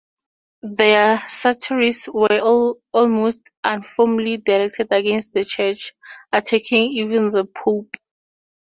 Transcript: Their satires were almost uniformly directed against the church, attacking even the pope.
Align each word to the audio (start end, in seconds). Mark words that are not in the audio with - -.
Their 0.63 1.19
satires 1.29 2.09
were 2.11 2.73
almost 2.91 3.39
uniformly 3.63 4.37
directed 4.37 4.87
against 4.89 5.31
the 5.31 5.43
church, 5.45 5.93
attacking 6.33 6.93
even 6.93 7.29
the 7.29 7.45
pope. 7.45 7.95